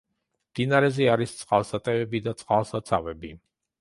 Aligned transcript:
მდინარეზე 0.53 1.07
არის 1.15 1.35
წყალსატევები 1.41 2.23
და 2.29 2.35
წყალსაცავები. 2.43 3.33